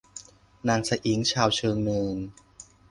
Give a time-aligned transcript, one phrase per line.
[0.67, 2.17] นางสะอิ้งชาวเชิงเนิน